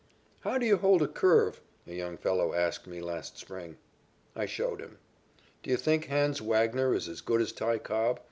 [0.39, 3.77] "How do you hold a curve?" a young fellow asked me last spring.
[4.35, 4.97] I showed him.
[5.61, 8.19] "Do you think Hans Wagner is as good as Ty Cobb?"